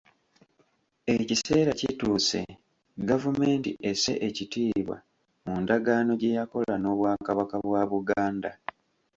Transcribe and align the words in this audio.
Ekiseera 1.15 1.71
kituuse 1.79 2.41
gavumenti 3.09 3.71
esse 3.91 4.11
ekitiibwa 4.27 4.97
mu 5.45 5.53
ndagaano 5.61 6.11
gye 6.19 6.35
yakola 6.37 6.73
n’Obwakabaka 6.79 7.55
bwa 7.65 7.81
Buganda. 7.91 8.51